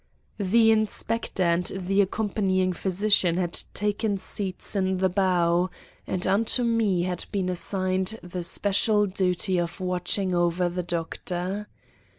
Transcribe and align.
The 0.39 0.71
Inspector 0.71 1.43
and 1.43 1.65
the 1.75 2.01
accompanying 2.01 2.73
physician 2.73 3.37
had 3.37 3.61
taken 3.75 4.17
seats 4.17 4.75
in 4.75 4.97
the 4.97 5.09
bow, 5.09 5.69
and 6.07 6.25
unto 6.25 6.63
me 6.63 7.03
had 7.03 7.25
been 7.31 7.49
assigned 7.49 8.19
the 8.23 8.41
special 8.41 9.05
duty 9.05 9.59
of 9.59 9.79
watching 9.79 10.33
over 10.33 10.69
the 10.69 10.81
Doctor. 10.81 11.67